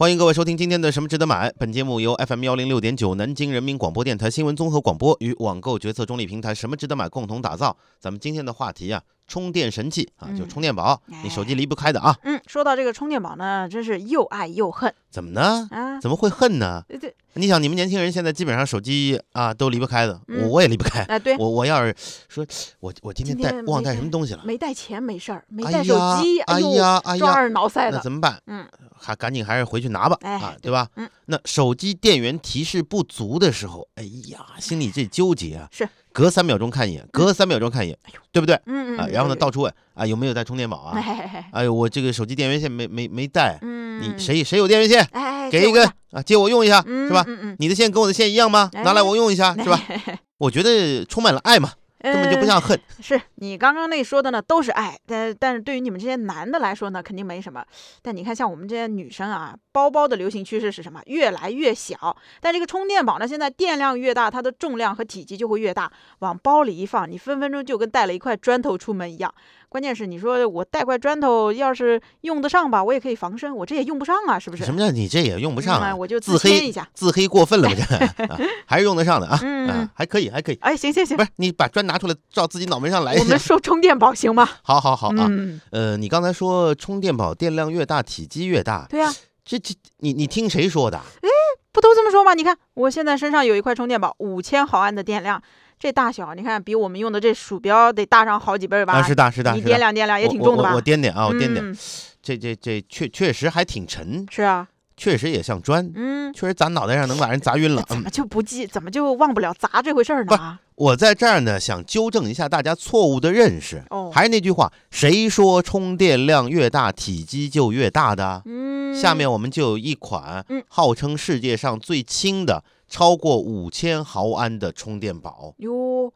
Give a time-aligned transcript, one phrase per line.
[0.00, 1.50] 欢迎各位收听今天的《什么值得买》。
[1.58, 7.76] 本节目由 FM 幺零六点九南京人民广播电台新闻综合广播与网购决策中立平台“什么值得买”共同打造。
[7.98, 12.16] 咱们今天的话题啊，充电神器啊，就嗯充电宝，你手机离不开的啊。
[12.24, 15.68] 嗯，说到这个充电宝呢，真是又爱又恨怎么呢？
[15.70, 16.00] 啊！
[16.00, 16.82] 怎么会恨呢？
[16.88, 21.02] 对对，你想，你们年轻人现在基本上手机啊都离不开的，我嗯我也离不开。
[21.04, 21.94] 哎，对，我我要是
[22.28, 22.44] 说，
[22.80, 24.42] 我我今天带忘带什么东西了？
[24.44, 27.96] 没带钱没事儿，没哎带手呀机，哎呦，呀哎呀，抓耳挠腮的。
[27.96, 28.40] 那怎么办？
[28.46, 28.66] 嗯，
[28.96, 30.88] 还赶紧还是回去拿吧，哎啊，对对吧？
[30.96, 35.86] 嗯，那手机电源提示不足的时候，哎呀，心里这纠结啊，是
[36.18, 37.98] 隔三秒钟看一眼，隔三秒钟看一眼，
[38.32, 38.56] 对不对？
[38.66, 40.98] 嗯嗯啊，嗯，然后呢，到处问啊有没有带充电宝啊？
[40.98, 45.06] 哎，哎呦，我这个手机电源线没没没带，嗯，你谁谁有电源线？
[45.12, 47.24] 哎，给一根啊，借我用一下，嗯，是吧？
[47.28, 48.68] 嗯嗯，你的线跟我的线一样吗？
[48.74, 49.80] 拿来哎我用一下，是吧？
[50.38, 51.70] 我觉得充满了爱嘛，
[52.00, 52.80] 根本就不呃像恨。
[53.00, 57.64] 是你刚刚那说的呢，都是爱，但但是对于你们这些男的来说呢，肯定没什么。
[58.02, 61.00] 但你看，像我们这些女生啊，包包的流行趋势是什么？
[61.06, 62.16] 越来越小。
[62.40, 69.34] 但这个充电宝呢，现在电量越大，它的重量和体积就会越大，往包里一放，你分分钟就跟带了一块砖头出门一样。
[69.68, 74.64] 关键是你说我带块砖头，要是用得上吧，我也可以防身，我这也用不上啊，是不是？
[74.64, 75.92] 什么叫你这也用不上啊？
[75.92, 76.88] 嗯我就自黑一下。
[76.94, 77.74] 自黑过分了吧？
[78.16, 80.58] 这啊还是用得上的啊，嗯啊，还可以，还可以。
[80.60, 84.48] 哎，行行行不，是你把砖拿出来照自己脑门上来我们， 说充电宝行吗？
[84.62, 85.26] 好好好啊。
[85.28, 89.12] 嗯，呃，你刚才说充电宝电量越大，体积越大，对呀、
[89.44, 90.96] 这这你你听谁说的？
[90.98, 91.28] 哎
[91.70, 92.34] 不都这么说吗？
[92.34, 95.40] 你看我现在身上有一块充电宝，五千毫安的电量，
[95.78, 98.94] 这大小你看比我们用的这鼠标得大上好几倍吧？
[98.94, 99.62] 啊，是大，是大，你。
[99.62, 100.74] 掂量掂量也挺重的吧？
[100.74, 101.76] 我掂点啊，我掂掂，嗯
[102.20, 107.80] 这这这确确实还挺沉，是啊，确实也像砖，嗯，确实砸脑袋上能把人砸晕了。
[107.82, 110.58] 嗯，怎么就不记，怎么就忘不了砸这回事儿呢？
[110.74, 113.82] 我在这儿呢，想纠正一下大家错误的认识。
[113.90, 118.42] 哦，还是那句话，谁说充电量越大，体积就越大的？
[118.44, 126.12] 嗯，下面我们就有一款嗯号称世界上最轻的，超过五千毫安的充电宝哟，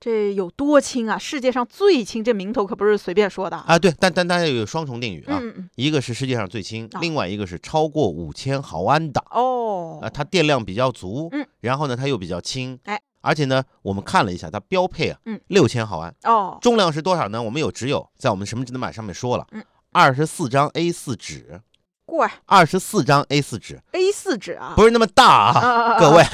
[0.00, 1.18] 这有多轻啊？
[1.18, 3.56] 世界上最轻，这名头可不是随便说的。
[3.56, 3.78] 啊。
[3.78, 17.42] 对，但但大家有双重定语啊，嗯嗯，一个是世界上最轻，啊另外一个是超过五千毫安的哦啊。，它电量比较足，嗯，然后呢它又比较轻，哎，而且呢我们看了一下，它标配啊，嗯，六千毫安，哦，重量是多少呢？
[17.42, 19.62] 我们有只有在我们什么值得买上面说了，嗯，
[19.92, 21.60] 二十四张 A 四纸，
[22.04, 22.30] 怪。
[22.46, 26.24] 二十四张 A 四纸，A 四纸啊，不是那么大啊，啊各位，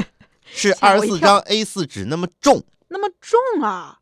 [0.44, 2.62] 是二十四张 A 四纸那么重。
[2.88, 3.98] 那么重啊！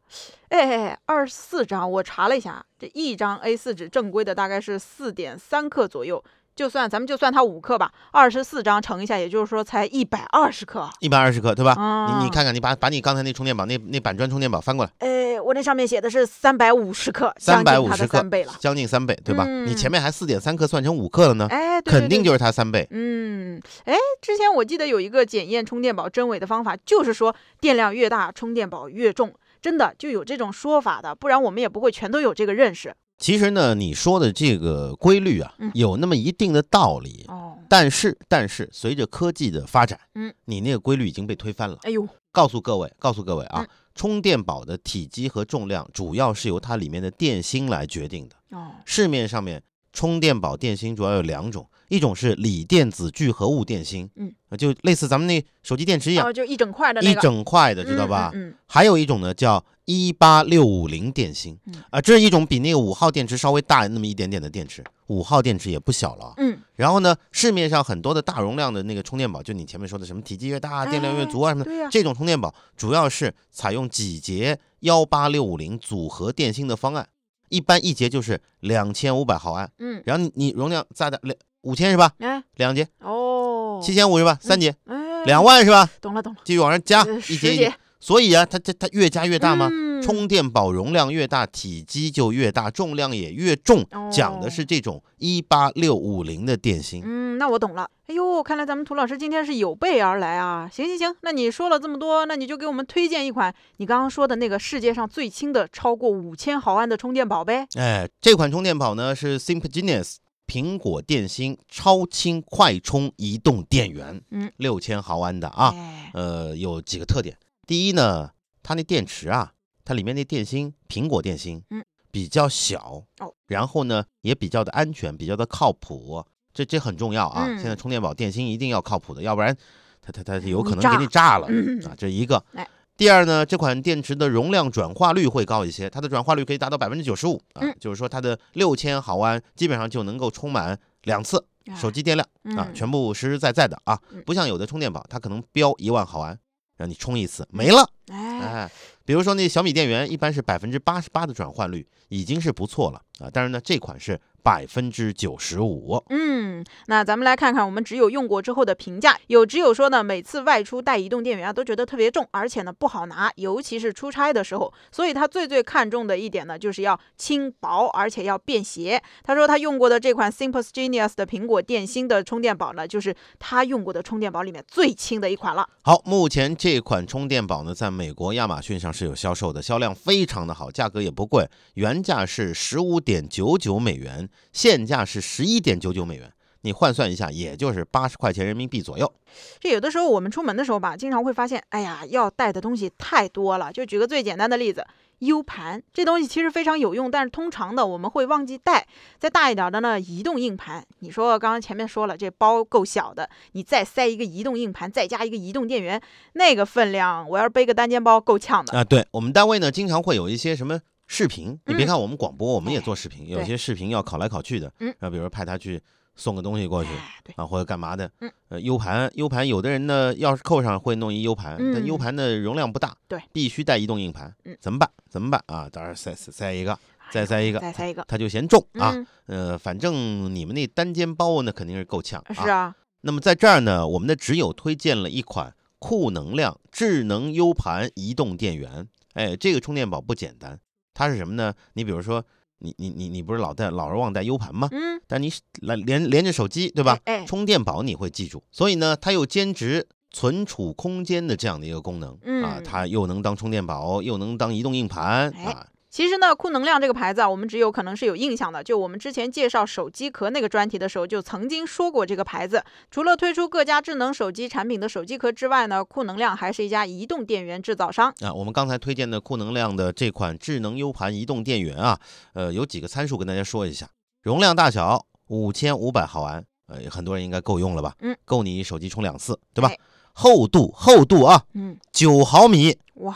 [0.49, 6.23] 哎，二十四张，我查了一下，这一张 A 四纸正规的大概是四点三克左右，
[6.55, 10.89] 就算咱们就算它五克吧，二十四张乘一下，也就是说才一百二十克。
[11.01, 11.73] 一百二十克，对吧？
[11.73, 18.53] 啊你你看看，你把把你刚才那充电宝那那板砖充电宝翻过来，哎，我那上面写的是三百五十克，将近它350克三倍了。
[18.61, 19.45] 将近三倍，对吧？
[19.45, 22.87] 你嗯前面还四点三克，算成五克了呢，哎，对对对肯定就是它三倍。
[22.91, 32.95] 嗯，哎，之前我记得有一个检验充电宝真伪的方法，就是说电量越大，充电宝越重，真的就有这种说法的，不然我们也不会全都有这个认识。
[33.23, 37.25] 其实呢，你说的这个规律啊嗯，有那么一定的道理。
[37.29, 41.79] 哦，但是，但是随着科技的发展，嗯，你那个规律已经被推翻了。
[41.83, 48.35] 哎呦，告诉各位，告诉各位啊，嗯充电宝的体积和重量主要是由它里面的电芯来决定的。
[48.59, 49.63] 哦，市面上面
[49.93, 54.33] 充电宝电芯主要有两种，一种是锂电子聚合物电芯，嗯。
[54.49, 58.31] 呃，就类似咱们那手机电池一样，哦，就一整块的那一，整块的，知道吧？
[58.35, 61.75] 嗯嗯还有一种呢叫一八六五零电芯，嗯。
[61.91, 66.35] 啊，这是一种比那个五号电池稍微大那么一点点的电池，五号电池也不小了啊。
[66.39, 77.09] 嗯，然后呢，市面上很多的大容量的那个充电宝，就你前面说的什么体积越大、电量越足啊什么的，这种充电宝主要是采用几节幺八六五零组合电芯的方案，
[77.49, 82.13] 一般一节就是两千五百毫安，嗯，然后你你容量再大两五千是吧？
[82.19, 84.39] 哎，两节哦，七千五是吧？
[84.41, 85.89] 三节哎，两万是吧？
[86.01, 89.69] 懂了懂了，继续往上加呃一节一节，节所以啊，它它它越加越大吗？
[89.71, 93.87] 嗯充电宝容量越大，体积就越大，重量也越重。
[94.11, 97.05] 讲的是这种一八六五零的电芯。
[97.05, 97.89] 嗯，那我懂了。
[98.09, 100.69] 哎呦，看来咱们涂老师今天是有备而来啊！
[100.73, 107.65] 行行行，那你说了这么多，那你就给我们推荐一款你刚刚说的那个世界上最轻的超过五千毫安的充电宝呗。
[107.77, 110.17] 哎，这款充电宝呢是 Simpgenius
[110.47, 115.75] 苹果电芯超轻快充移动电源，嗯，六千毫安的啊。
[115.75, 117.37] 哎，呃，有几个特点。
[117.67, 118.31] 第一呢，
[118.63, 119.53] 它那电池啊，
[119.85, 127.47] 它里面那电芯，苹果电芯，嗯，比较小哦，然后呢也比较的安全，比较的靠谱，这这很重要啊。
[127.49, 129.57] 嗯现在充电宝电芯一定要靠谱的，要不然
[130.01, 131.95] 它它它有可能给你炸了嗯啊。
[131.97, 132.69] 这一个哎。
[132.97, 141.45] 第二呢，这款电池的容量转化率会高一些，它的转化率可以达到百分之九十五啊，嗯就是说它的六千毫安基本上就能够充满两次
[141.75, 146.39] 手机电量啊，嗯全部实实在在的啊嗯，不像有的充电宝，它可能标一万毫安，
[146.77, 147.89] 让你充一次没了。
[148.09, 148.71] 哎，哎，
[149.05, 153.31] 比如说那小米电源，一般是百分之八十八的转换率，已经是不错了啊。
[153.33, 156.03] 但是呢，这款是百分之九十五。
[156.09, 159.19] 嗯，那咱们来看看我们只有用过之后的评价。
[159.29, 164.73] 有只有说呢，每次外出带移动电源啊，都觉得特别重，而且呢不好拿，尤其是出差的时候。
[164.91, 169.03] 所以他最最看重的一点呢，就是要轻薄，而且要便携。
[169.23, 175.69] 他说他用过的这款 Simples Genius 的苹果电芯的充电宝呢，就是他用过的充电宝里面最轻的一款了。
[175.83, 186.33] 好，目前这款充电宝呢，在美国亚马逊上是有销售的，销量非常的好，价格也不贵，原价是十五点九九美元，现价是十一点九九美元。
[186.65, 189.13] 你换算一下，也就是八十块钱人民币左右。
[189.59, 193.73] 这有的时候我们出门的时候吧，经常会发现，哎呀，要带的东西太多了。
[193.73, 194.87] 就举个最简单的例子
[195.19, 198.87] ，U 盘这东西其实非常有用，但是通常的我们会忘记带。
[199.19, 206.01] 再大一点的呢，移动硬盘，你说刚刚前面说了，这包够小的，你再塞一个移动硬盘，再加一个移动电源，
[206.35, 208.79] 那个分量，我要是背个单肩包够呛的。
[208.79, 210.79] 啊，对我们单位呢，经常会有一些什么
[211.13, 215.79] 视频，你别嗯看我们广播，我们也哎做视频，有些视频要考来考去的，嗯啊，比如派他去
[216.17, 216.89] 送个东西过去。
[217.37, 218.11] 啊，或者干嘛的？
[218.21, 224.89] 嗯，呃，U 盘，U 盘，有的人呢，钥匙扣上会弄一 U 盘，但 U 嗯盘的容量不大，对，必须带移动硬盘，嗯怎么办？
[225.11, 225.69] 怎么办啊？
[225.71, 226.79] 当然塞塞塞一个，
[227.11, 228.95] 再塞一个，再塞一个，他就嫌重啊。
[228.95, 238.89] 嗯，呃，反正你们那单肩包那，肯定是够呛是啊，那么在这儿呢，我们的只友推荐了一款酷能量智能 U 盘移动电源。
[239.13, 240.59] 哎，这个充电宝不简单，
[240.95, 241.55] 它是什么呢？
[241.75, 242.25] 你比如说，
[242.59, 244.69] 你你你你不是老带老是忘带 U 盘吗？
[244.73, 246.99] 嗯，但你是来连连着手机，对吧？
[247.27, 255.67] 充电宝你会记住，所以呢，它又兼职存储空间的这样的一个功能、啊，嗯它又能当充电宝，又能当移动硬盘哎啊。
[255.93, 258.65] 其实呢，酷能量这个牌子啊，我们只有可能是有印象的。
[258.65, 262.65] 就我们之前介绍手机壳那个专题的时候，就曾经说过这个牌子。
[262.91, 268.09] 除了推出各家智能手机产品的手机壳之外呢，酷能量还是一家移动电源制造商。
[268.23, 272.01] 啊，我们刚才推荐的酷能量的这款智能 U 盘移动电源啊，
[272.33, 273.87] 呃，有几个参数跟大家说一下：
[274.23, 277.95] 容量大小五千五百毫安，呃，很多人应该够用了吧？
[278.01, 279.79] 嗯，够你手机充两次，对吧哎？
[280.15, 283.15] 厚度厚度啊，嗯，九毫米，哇，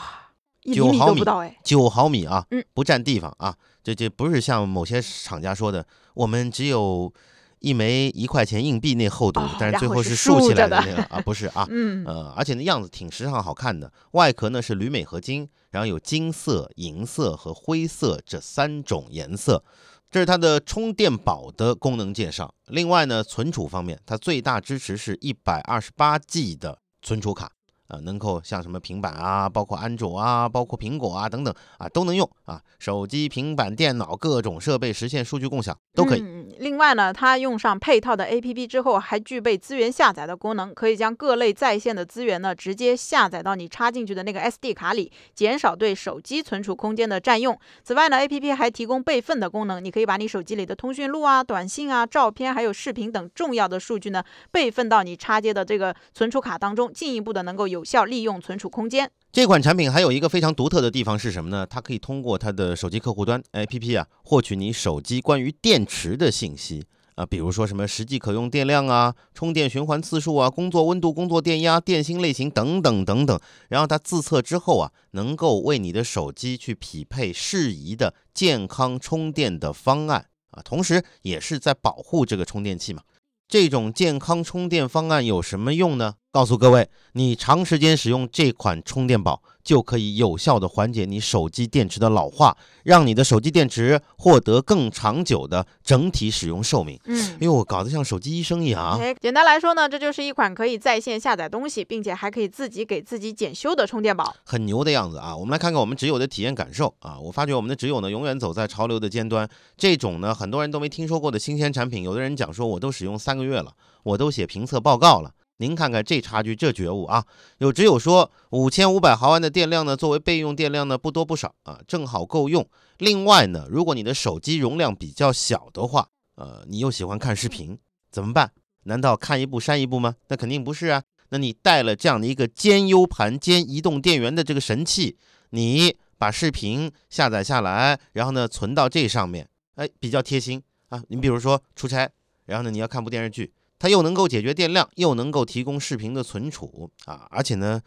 [0.67, 1.57] 一厘米九毫米都不到哎。
[1.63, 7.11] 九毫米啊，嗯，不占地方啊，这这不是像某些厂家说的，我们只有
[7.59, 19.63] 一枚一块钱硬币那厚度，哦但是最后是竖起来的那个啊，不是啊， 嗯，呃，而且那样子挺时尚好看的，外壳呢是铝镁合金，然后有金色、银色和灰色这三种颜色。
[20.09, 22.53] 这是它的充电宝的功能介绍。
[22.67, 27.51] 另外呢，存储方面，它最大支持是一百二十八 G 的存储卡，
[27.87, 36.21] 啊、能够像什么平板啊，包括安卓啊，包括苹果啊等等啊都能用啊，手机、平板电脑各种设备实现数据共享都可以。
[36.59, 47.57] 另外呢，它用上配套的 APP 之后，还具备资源下载的功能，可以将各类在线的资源呢直接下载到你插进去的那个 SD 卡里，减少对手机存储空间的占用。
[47.83, 59.09] 此外呢，APP 还提供备份的功能，你可以把你手机里的通讯录啊、短信啊、照片还有视频等重要的数据呢备份到你插接的这个存储卡当中，进一步的能够有效利用存储空间。
[59.31, 61.67] 这款产品还有一个非常独特的地方是什么呢？
[61.67, 73.39] 它可以通过它的手机客户端 APP 啊，获取你手机关于电池的信息啊，比如说什么实际可用电量啊、充电循环次数啊、工作温度、工作电压、电芯类型等等等等。
[73.69, 83.03] 然后它自测之后啊，能够为你的手机去匹配适宜的健康充电的方案啊，同时也是在保护这个充电器嘛。
[83.49, 86.15] 这种健康充电方案有什么用呢？
[86.31, 96.97] 告诉各位，你长时间使用这款充电宝，就可以有效的缓解你手机电池的老化，让你的手机电池获得更长久的整体使用寿命。
[97.03, 97.37] 嗯哎。
[97.41, 104.33] 呦，我搞得像手机医生一样简单来说呢，这就是一款可以在线下载东西，并且还可以自己给自己检修的充电宝。
[104.45, 105.35] 很牛的样子啊！
[105.35, 107.19] 我们来看看我们直友的体验感受啊！
[107.19, 109.45] 我发觉我们的直友呢，永远走在潮流的尖端。
[109.75, 115.31] 这种呢，很多人都没听说过的新鲜产品，有的人讲说我都使用三个月了，我都写评测报告了。
[115.57, 117.25] 您看看这差距，这觉悟啊！
[117.57, 122.67] 有只有说五千五百毫安的电量呢，作为备用电量呢，不多不少啊，正好够用。
[122.99, 127.77] 另外呢，如果你的手机容量比较小的话，呃，你又喜欢看视频，
[128.11, 128.51] 怎么办？
[128.83, 130.15] 难道看一部删一部吗？
[130.27, 131.03] 那肯定不是啊。
[131.29, 135.17] 那你带了这样的一个兼 U 盘兼移动电源的这个神器，
[135.49, 141.03] 你把视频下载下来，然后呢存到这上面，哎，比较贴心啊。
[141.09, 142.09] 你比如说出差，
[142.45, 147.81] 然后呢你要看部电视剧，它又能够解决电量，又能够提供视频的存储啊，而且呢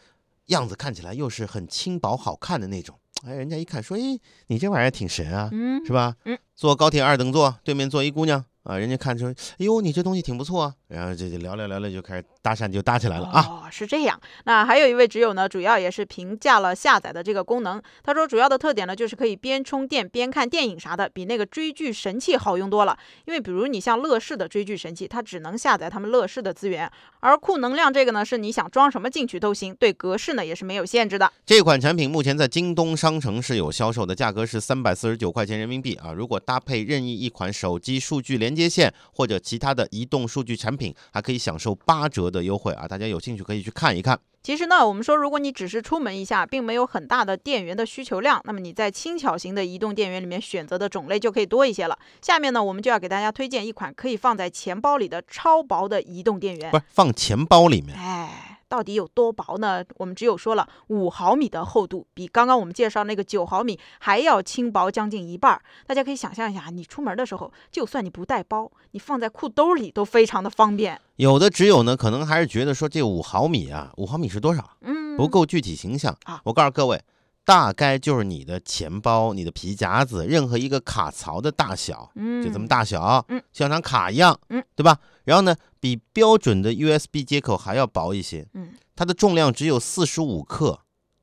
[0.47, 2.99] 样子看起来又是很轻薄好看的那种。
[3.25, 6.16] 哎，人家一看说，哎，你这玩意儿挺神啊，嗯是吧？
[6.25, 13.40] 嗯，坐高铁二等座，对面坐一姑娘，啊，人家看说，哎呦，你这东西挺不错啊，然后这就聊聊聊聊就开始搭讪就搭起来了啊。
[13.49, 14.20] 哦，是这样。
[14.44, 17.80] 那还有一位挚友呢，主要也是评价了下载的这个功能。
[18.02, 22.99] 他说，主要的特点呢，就是可以边充电边看电影啥的，比那个追剧神器好用多了。
[23.25, 31.30] 因为比如你像乐视的追剧神器，它只能下载他们乐视的资源，而酷能量这个呢，是你想装什么进去都行，对格式呢也是没有限制的。
[31.47, 36.12] 这款产品目前在京东商城是有销售的，价格是三百四十九块钱人民币啊。
[36.12, 42.88] 如果搭配任意一款手机数据连接线或者其他的移动数据产品，还可以享受八折的优惠啊！
[42.88, 44.18] 大家有兴趣可以去看一看。
[44.42, 51.99] 其实呢，我们说，如果你只是出门一下，并没有很大的电源的需求量，那么你在轻巧型的移动电源里面选择的种类就可以多一些了。
[52.22, 56.70] 下面呢，我们就要给大家推荐一款可以放在钱包里的超薄的移动电源。
[56.70, 58.50] 不是放钱包里面，哎。
[58.70, 59.84] 到底有多薄呢？
[59.96, 65.60] 我们只有说了五毫米的厚度，比刚刚我们介绍那个九毫米还要轻薄将近一半。
[65.88, 71.00] 大家可以想象一下，你出门的时候，就算你不带包，你放在裤兜里都非常的方便。
[71.16, 74.70] 有的只有呢，可能还是觉得说这五毫米啊，五毫米是多少？
[74.82, 76.40] 嗯，不够具体形象啊。
[76.44, 77.02] 我告诉各位，
[77.50, 84.97] 大概就是你的钱包、你的皮夹子任何一个卡槽的大小，嗯，就这么大小，嗯，像张卡一样，嗯，对吧？
[85.25, 90.78] 然后呢，比标准的 USB 接口还要薄一些，嗯，它的重量只有四十五克，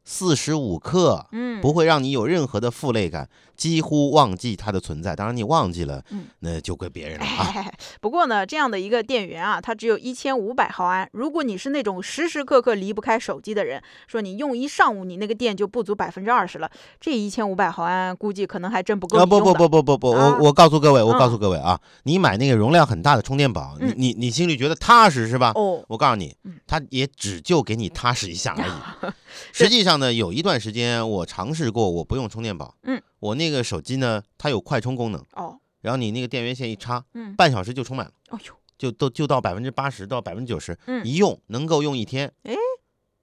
[0.10, 5.14] 四十五克，嗯，不会让你有任何的负累感，几乎忘记它的存在。
[5.14, 7.66] 当然你忘记了，嗯，那就归别人了啊。
[8.00, 11.10] 不过呢，这样的一个电源啊，它只有一千五百毫安。
[11.12, 16.72] 如果你是那种时时刻刻离不开手机的人，说你用一上午，你那个电就不足百分之二十了。
[17.02, 19.26] 这一千五百毫安，估计可能还真不够啊！
[19.26, 25.52] 不不不不不不，啊我我告诉各位，我嗯告诉各位啊，你买那个容量很大的充电宝，你你你心里觉得踏实是吧？
[25.56, 29.12] 哦，我告诉你嗯，它也只就给你踏实一下而已。
[29.52, 41.06] 实际上呢，有一段时间我尝试过，我不用充电宝，嗯，我那个手机呢，它有快充功能，哦，然后你那个电源线一插，嗯，半小时就充满了，哎呦，就都就到百分之八十到百分之九十，嗯。
[41.06, 42.54] 一用能够用一天，哎，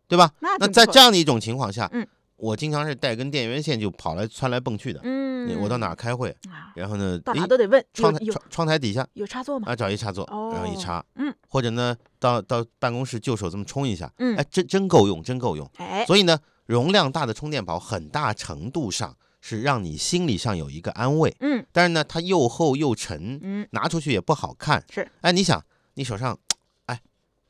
[0.08, 0.32] 对吧？
[0.40, 9.68] 那那在这样的一种情况下，嗯，我经常是带根电源线就跑来窜来蹦去的，嗯，我到哪儿开会，啊，然后呢，到诶哪都得问，窗台窗窗台底下有插座吗？
[9.70, 14.36] 啊找一插座，然后一哦插，嗯，或者呢到到办公室就手这么充一下，嗯。
[14.36, 15.70] 哎，真真够用，真够用。
[15.76, 21.64] 哎，所以呢，容量大的充电宝很大程度上是让你心理上有一个安慰，嗯。
[21.72, 23.68] 但是呢，它又厚又沉，嗯。
[23.72, 24.84] 拿出去也不好看。
[24.90, 25.62] 是，哎，你想，
[25.94, 26.38] 你手上，
[26.86, 27.00] 哎，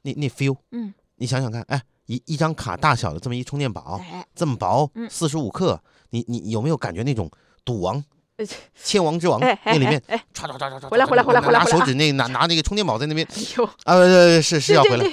[0.03, 7.31] 那那 feel，嗯，你想想看，哎，一一张卡大小的这么一充电宝，哎，这么薄嗯，四十五克，你你有没有感觉那种
[7.65, 8.05] 赌王哎？
[8.83, 15.05] 千王之王那里面哎哎唰唰唰唰唰，回来回来回来回来拿手指那拿拿那个充电宝在那边哎呦，啊，呃是是要回来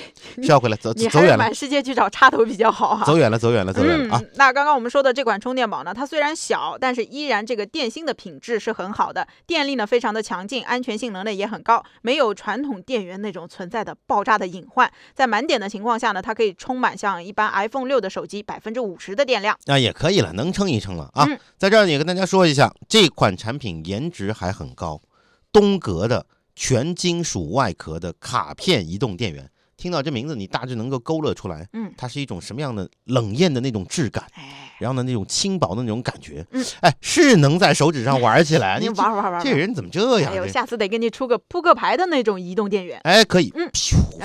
[0.42, 3.04] 是要回来，走你走远了，满世界去找插头比较好啊。
[3.06, 4.20] 走远了，走远了，走远了啊！
[4.20, 14.92] 嗯，那刚刚我们说的这款充电宝呢，它虽然小，但是依然这个电芯的品质是很好的，电力呢非常的强劲，安全性能呢也很高，没有传统电源那种存在的爆炸的隐患。
[15.14, 19.56] 在满点的情况下呢，它可以充满像一般 iPhone 六的手机百分之五十的电量。
[19.66, 21.26] 那，也可以了，能撑一撑了啊！
[21.30, 25.02] 嗯在这儿也跟大家说一下，这款产品颜值还很高，
[25.52, 26.26] 东格的
[26.56, 29.50] 全金属外壳的卡片移动电源。
[29.78, 38.78] 听到这名字，你大致能够勾勒出来，嗯，它是一种什么样的冷艳的那种质感，哎，然后呢，那种轻薄的那种感觉，嗯，哎，是能在手指上玩起来。
[38.80, 39.44] 你你玩玩玩玩。
[39.44, 40.36] 这人怎么这样哎？
[40.36, 43.68] 呦，下次得给你出个扑克牌的那种移动电源，哎，可以，嗯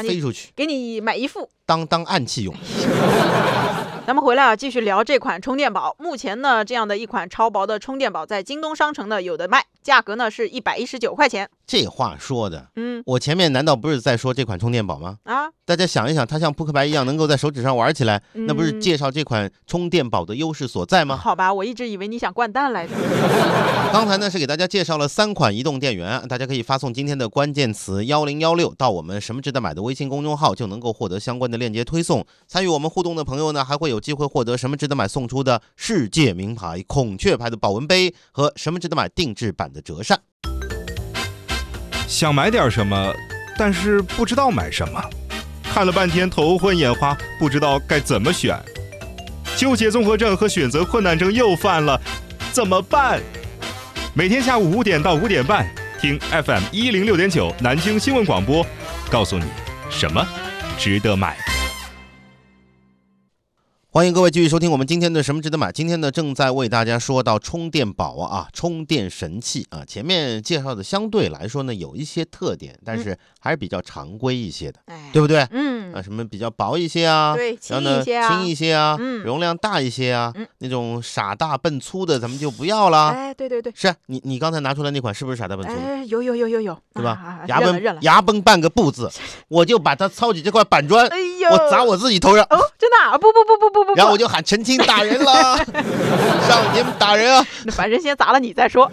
[0.04, 1.48] 飞出去，给你买一副。
[1.64, 2.54] 当当暗器用。
[4.06, 5.96] 咱们回来啊，继续聊这款充电宝。
[5.98, 11.48] 目前呢，这样的一款超薄的充电宝在京东商城呢有的卖，价格呢是一百一十九块钱。
[11.64, 15.18] 这话说的，嗯我前面难道不是在说这款充电宝吗？
[15.22, 21.16] 啊，大家想一想，它像扑克牌一样能够在手指上玩起来，那不是嗯介绍这款充电宝的优势所在吗？
[21.16, 22.94] 好吧，我一直以为你想掼蛋来着。
[23.92, 32.26] 刚才呢是给大家介绍了三款移动电源，大家可以发送今天的关键词幺零幺六到我们什么值得买的微信公众号，就能够获得相关的链接推送。
[32.48, 40.18] 参与我们互动的朋友呢，还会有机会获得什么值得买送出的世界名牌孔雀牌的保温杯和什么值得买定制版的的折扇。
[42.08, 43.14] 想买点什么，
[43.58, 45.02] 但是不知道买什么，
[45.62, 48.58] 看了半天头昏眼花，不知道该怎么选，
[49.56, 52.00] 纠结综合症和选择困难症又犯了，
[52.52, 53.20] 怎么办？
[54.14, 55.68] 每天下午五点到五点半，
[56.00, 58.66] 听 FM 一零六点九南京新闻广播，
[59.10, 59.44] 告诉你
[59.90, 60.26] 什么
[60.78, 61.36] 值得买。
[63.96, 65.72] 欢迎各位继续收听我们今天的什么值得买。
[65.72, 69.82] 今天呢，正在为大家说到充电宝啊，充电神器啊。
[69.86, 75.48] 前面介绍的相对来说呢，有一些特点，但是还是比较常规一些的，哎，对不对？
[75.50, 83.08] 嗯，啊，什么比较薄一些啊，对，然后呢轻一些啊，轻一些啊，嗯容量大一些啊，嗯那种傻大笨粗的咱们就不要了。
[83.08, 85.80] 哎，对对对，是啊你你刚才拿出来那款是不是傻大笨粗的？
[85.80, 87.12] 哎，有有有有有，对吧？
[87.12, 89.10] 啊牙崩牙崩半个不字，
[89.48, 91.08] 我就把它抄起这块板砖，
[91.50, 95.56] 我砸我自己头上，哦，真的啊，不不不不不不不，然后我就喊陈青打人了，
[96.46, 97.46] 上节目打人啊！
[97.72, 98.90] 反正先砸了你再说。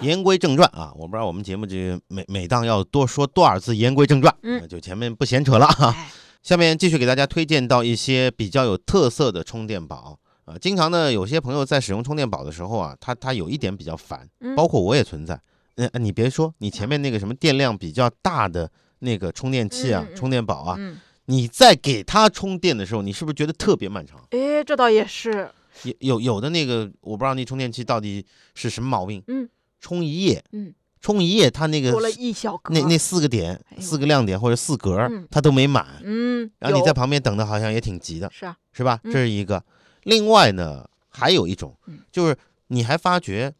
[0.00, 5.94] 言归正传啊，我不知道我们节目这每每档要多说多少次言归正传，嗯那就前面不闲扯了啊。
[5.96, 6.10] 哎，
[6.42, 10.54] 下面继续给大家推荐到一些比较有特色的充电宝啊。
[10.60, 15.40] 经常呢，有些朋友在使用充电宝的时候啊，他他有一点比较烦，嗯包括我也存在。
[15.74, 20.96] 嗯、你别说，你前面那个什么电量比较大的那个充电器啊、充电宝啊，嗯，
[21.30, 24.18] 你在给它充电的时候，你是不是觉得特别漫长？
[24.30, 25.50] 哎，这倒也是，
[25.82, 29.46] 有有有的那个，我不知道那充电器到底是什么毛病，嗯，
[29.78, 38.98] 充一夜，嗯，充一夜，它那个多了一小格，那那四个点、哎四个亮点或者四格嗯，它都没满，嗯，然后你在旁边等的好像也挺急的，是啊，是吧？
[39.04, 39.12] 嗯。
[39.12, 39.62] 这是一个。
[40.04, 42.34] 另外呢，还有一种嗯，就是
[42.68, 43.52] 你还发觉，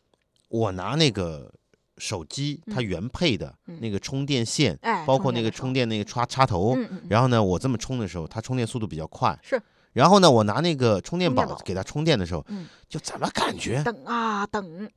[0.48, 1.52] 我拿那个
[1.98, 6.76] 手机它嗯原配的嗯那个充电线，哎，包括那个充，电那个插插头，
[7.08, 9.38] 然后呢，我这么充的时候，它充电速度比较快。
[9.42, 9.60] 是。
[9.94, 13.82] 然后呢，我拿那个充电宝宝给它充电的时候，嗯就怎么感觉？
[13.82, 14.88] 等啊等，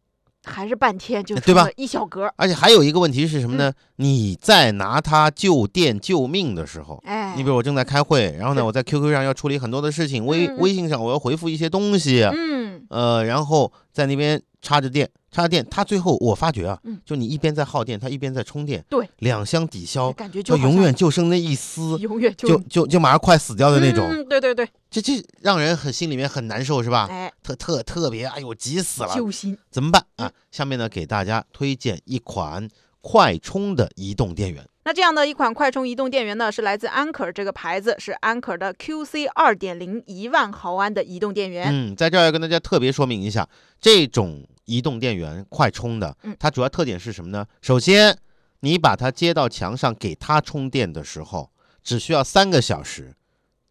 [0.43, 3.73] 还是半天就哎对吧一小格，而且还有一个问题是什么嗯呢？
[3.95, 27.07] 你在拿它救电救命的时候，哎，你比如我正在开会，然后呢，我在 QQ 上要处理很多的事情，微微信上我要回复一些东西，嗯，呃，然后在那边插着电，插着电，它最后我发觉啊嗯，就你一边在耗电，它一边在充电，对，两相抵消，感觉就永远就剩那一丝， 永远就就就马上快死掉的那种，嗯，对对对，这这让人很心里面很难受，是吧？
[27.09, 30.33] 哎，特特特别，哎呦，急死了，揪心，怎么办嗯啊？
[30.51, 32.67] 下面呢，给大家推荐一款
[32.99, 34.67] 快充的移动电源。
[34.83, 41.67] 那这样的一款快充移动电源呢，是来自安可这个牌子，是安可的 QC 二点零一万毫安的移动电源。
[41.71, 43.47] 嗯，在这儿要跟大家特别说明一下，
[43.79, 47.45] 这种移动电源快充的嗯，它主要特点是什么呢？
[47.61, 48.17] 首先，
[48.61, 51.51] 你把它接到墙上给它充电的时候，
[51.83, 53.13] 只需要三个小时，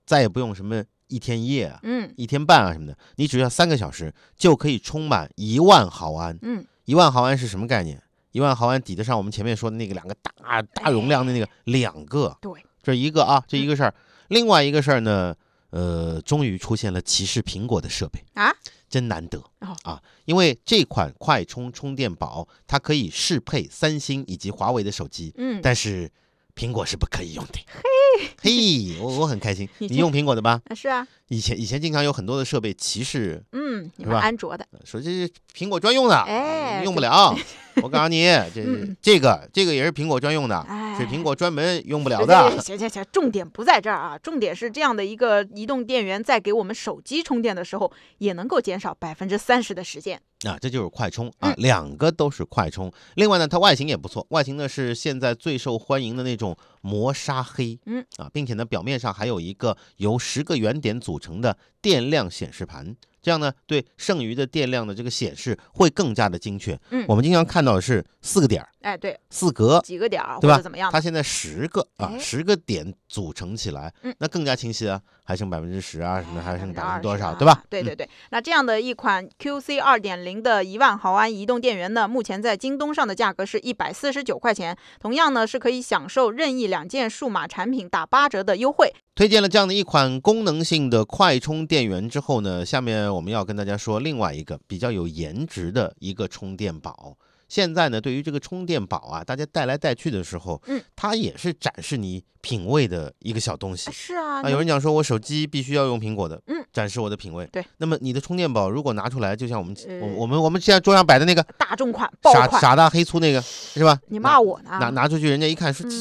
[0.04, 6.38] 再也不用什么一天一夜啊、嗯一天半啊什么的，你只要三个小时就可以充满一万毫安。
[6.42, 8.02] 嗯，一万毫安是什么概念？
[8.32, 13.94] 一万毫安抵得上我们前面说的那个两个大大容量的那个两个，对，这一个啊，这一个事儿。
[14.28, 15.34] 另外一个事儿呢，
[15.70, 18.54] 呃，终于出现了歧视苹果的设备啊，
[18.88, 20.02] 真难得哦啊！
[20.24, 26.10] 因为这款快充充电宝它可以适配三星以及华为的手机，嗯，但是
[26.54, 27.60] 苹果是不可以用的。
[27.66, 27.82] 嘿，
[29.00, 30.60] 我我很开心，你用苹果的吧？
[30.68, 37.34] 啊是啊，以前以前经常有很多的设备歧视，嗯，你是吧们安卓的，说这是苹果专用的，哎用不了。
[37.82, 42.60] 我告诉你，这嗯这个这个也是苹果专用的，哎是苹果专门用不了行的。
[42.60, 50.20] 行行行，重点不在这儿啊，重点是这样的一个移动电源，在给我们手机充电的时候，也能够减少百分之三十的时间。
[50.46, 52.90] 啊，这就是快充啊嗯，两个都是快充。
[53.14, 66.78] 另外呢，它外形也不错，外形呢是现在最受欢迎的那种磨砂黑，嗯啊，并且呢表面上还有一个由十个圆点组成的电量显示盘，这样呢对剩余的电量的这个显示会更加的精确。
[66.90, 67.04] 嗯。
[67.08, 70.56] 我们经常看到的是四个点儿、哎，对，四格，几个点儿或对吧？
[70.56, 70.90] 者怎么样？
[70.92, 72.18] 它现在十个啊，哎。
[72.18, 73.92] 十个点组成起来。
[74.02, 77.60] 嗯，那更加清晰啊，还剩百分之十啊，什么还剩百分之多少，对吧？
[77.64, 77.94] 嗯对对。
[77.96, 78.08] 对。
[78.30, 88.92] 那这样的一款 QC 二点零的一万毫安移动电源呢，目前在京东上的价格是一百四十九块钱，同样呢是可以享受任意两件数码产品打八折的优惠。
[89.14, 97.16] 推荐了这样的一款功能性的快充电源之后呢，下面我们要跟大家说另外一个比较有颜值的一个充电宝。
[97.48, 103.90] 现在呢，对于这个充电宝啊，大家带来带去的时候，嗯，它也是展示你品味的一个小东西。
[103.90, 107.44] 是啊，啊，有人讲说我手机必须要用苹果的，嗯，展示我的品味。
[107.50, 113.98] 对，那么你的充电宝如果拿出来，就像我们、呃我我们我们现在桌上摆的那个大众款爆款，傻傻大黑粗那个，是吧？
[114.06, 114.70] 你骂我呢？
[114.78, 115.96] 拿拿出去，人家一看说这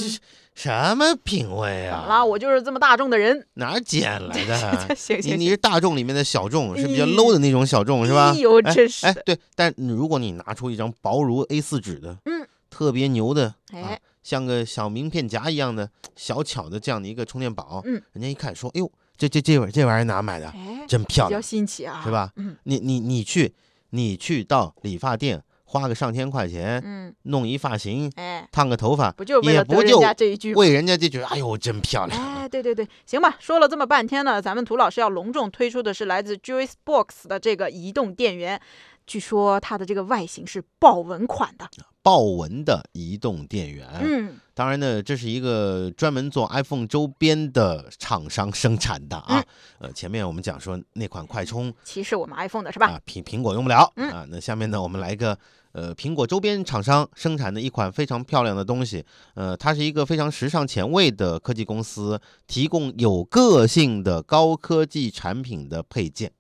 [0.60, 2.02] 什么品味啊？
[2.02, 2.26] 怎么了？
[2.26, 3.48] 我就是这么大众的人。
[3.54, 4.58] 哪儿捡来的？
[4.94, 8.40] 行你行你是大众里面的小众，是比较 low 的那种小众，是吧哎？
[8.40, 20.48] 呦，哎真是的，，哎对，但如果你拿出一张薄如 A4 纸的，嗯，特别牛的，啊哎，，像个小名片夹一样的小巧的这样的一个充电宝，嗯，人家一看说，哎呦，这这这玩意这玩意儿哪买的？
[20.50, 22.12] 哎，真漂亮比较，新奇啊，是？
[22.12, 22.34] 吧？
[22.36, 23.54] 嗯你你你去
[23.92, 30.60] 你去到理发店花个上千块钱嗯，弄一发型，哎，烫个头发，不就是为了得人家这一句吗？
[30.60, 32.20] 为人家就觉得，哎呦，真漂亮。
[32.20, 38.60] 哎，对对对，行吧，说了这么半天呢，咱们涂老师要隆重推出的是来自 Juice Box 的这个移动电源，
[39.06, 41.70] 据说它的这个外形是豹纹款的，
[42.10, 43.88] 豹纹的移动电源。
[44.02, 49.46] 嗯，当然呢，这是一个专门做 iPhone 周边的厂商生产的啊。
[49.78, 52.88] 呃，前面我们讲说那款快充歧视我们 iPhone 的是吧？
[52.88, 54.26] 啊，苹苹果用不了嗯啊。
[54.28, 55.38] 那下面呢，我们来一个
[55.74, 59.06] 呃苹果周边厂商生产的一款非常漂亮的东西。
[59.36, 66.39] 呃，它是一个非常时尚前卫的科技公司，提供有个性的高科技产品的配件啊。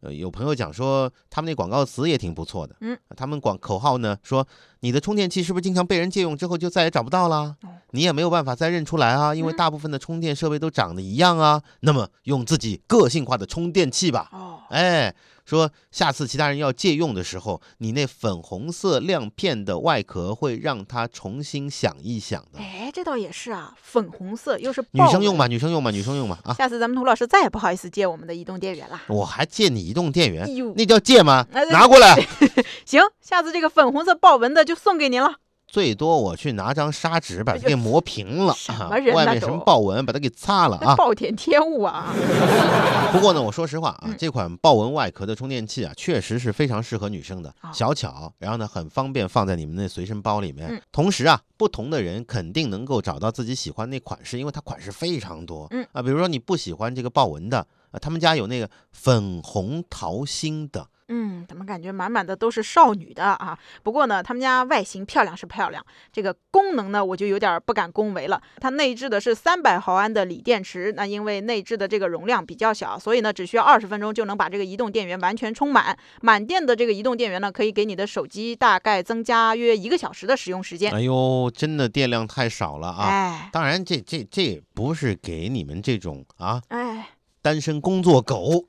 [0.00, 4.46] 呃，有朋友讲说他们那广告词也挺不错的，嗯，他们广口号呢说
[4.80, 7.56] 你的充电器是不是经常被人借用之后就再也找不到了？
[7.62, 11.62] 哦你也没有办法再认出来啊，因为嗯大部分的充电设备都长得一样啊。
[11.80, 14.28] 那么用自己个性化的充电器吧。
[14.68, 22.58] 哦，哎，说下次其他人要借用的时候，你那粉红色亮片的外壳会让他重新想一想的。
[22.58, 25.46] 哎，这倒也是啊，粉红色又是女生用吧。
[25.46, 26.54] 女生用吧，女生用吧啊！
[26.54, 29.00] 下次咱们涂老师再也不好意思借我们的移动电源了。
[29.08, 31.64] 我还借你移动电源哎，那叫借吗哎？
[31.66, 32.14] 拿过来，
[32.84, 35.36] 行，下次这个粉红色豹纹的就送给您了。
[35.68, 38.54] 最多我去拿张砂纸把它给磨平了
[38.90, 40.96] 外面什么豹纹把它给擦了啊。
[40.96, 42.12] 暴殄天物啊！
[43.12, 50.80] 不过呢，我说实话啊嗯，这款豹纹外壳的充电器啊，确实是非常适合女生的哦，小巧，然后呢很方便放在你们的随身包里面嗯。
[50.90, 55.66] 同时啊，不同的人肯定能够找到自己喜欢那款式，因为它款式非常多。
[55.70, 57.58] 嗯啊，比如说你不喜欢这个豹纹的，
[57.90, 63.58] 啊，他们家有那个粉红桃心的，嗯，怎么感觉满满的都是少女的啊？
[63.82, 68.40] 不过呢，他们家外形漂亮是漂亮，这个功能呢，我就有点不敢恭维了。
[68.60, 75.96] 它内置的是三百毫安的锂电池，那因为内置的这个容量比较小，所以呢，只需要二十分钟就能把这个移动电源完全充满。
[76.20, 80.92] 满电的这个移动电源呢，可以给你的手机大概增加约一个小时的使用时间。
[80.92, 83.08] 哎呦，真的电量太少了啊！
[83.08, 87.08] 哎当然这，这这不是给你们这种啊哎，
[87.42, 88.64] 单身工作狗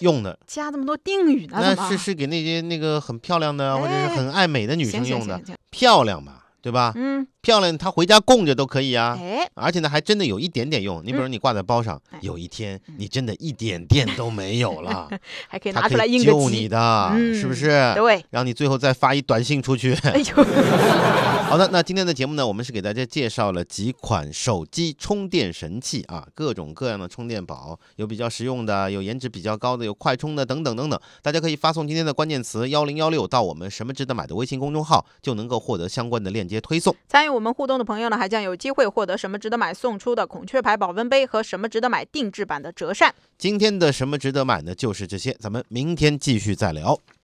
[0.00, 1.74] 用的，加这么多定语呢？
[1.76, 6.92] 那是是给那些那个很漂亮的或者是哎很爱美的女生用的，漂亮嘛，对吧？
[6.94, 9.16] 嗯，漂亮，她回家供着都可以啊。
[9.18, 11.02] 哎，而且呢，还真的有一点点用。
[11.04, 15.08] 你比如，你挂在包上，哎有一天嗯你真的一点电都没有了，
[15.48, 16.68] 还可以拿出来应救你。
[16.68, 17.92] 的，是不嗯是？
[17.96, 19.94] 对，让你最后再发一短信出去。
[20.02, 20.44] 哎呦，
[21.50, 31.00] 好的，那今天的节目呢，我们是给大家介绍了几款手机充电神器啊，各种各样的充电宝，有比较实用的，有颜值比较高的，有快充的，等等等等。
[31.22, 36.94] 大家可以发送今天的关键词幺零幺六到我们什么值得买的微信公众号，就能够获得相关的链接推送。
[37.08, 43.12] 参与我们互动的朋友呢，还将有机会获得什么值得买送出的孔雀牌保温杯和什么值得买定制版的折扇。
[43.36, 44.72] 今天的什么值得买呢？
[44.72, 46.96] 就是这些，咱们明天继续再聊。